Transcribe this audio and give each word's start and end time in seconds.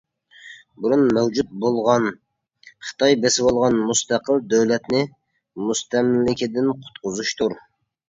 بۇرۇن 0.85 1.03
مەۋجۇت 1.17 1.51
بولغان، 1.65 2.07
خىتاي 2.89 3.19
بېسىۋالغان 3.27 3.79
مۇستەقىل 3.93 4.43
دۆلەتنى 4.57 5.05
مۇستەملىكىدىن 5.71 6.77
قۇتقۇزۇشتۇر. 6.77 7.61